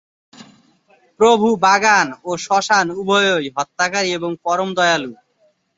[1.19, 5.11] প্রভু বাগান ও শ্মশান উভয়ই, হত্যাকারী ও পরম দয়ালু।